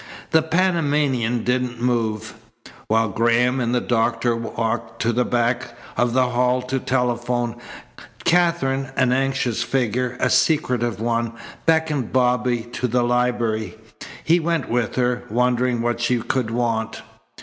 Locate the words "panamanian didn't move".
0.41-2.33